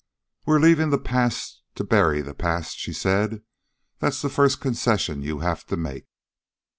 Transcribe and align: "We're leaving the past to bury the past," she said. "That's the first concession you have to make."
"We're 0.47 0.59
leaving 0.59 0.89
the 0.89 0.97
past 0.97 1.61
to 1.75 1.83
bury 1.83 2.23
the 2.23 2.33
past," 2.33 2.79
she 2.79 2.91
said. 2.91 3.43
"That's 3.99 4.19
the 4.23 4.29
first 4.29 4.59
concession 4.59 5.21
you 5.21 5.41
have 5.41 5.63
to 5.67 5.77
make." 5.77 6.07